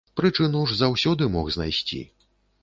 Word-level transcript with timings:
Прычыну 0.19 0.61
ж 0.71 0.77
заўсёды 0.79 1.29
мог 1.35 1.53
знайсці. 1.59 2.01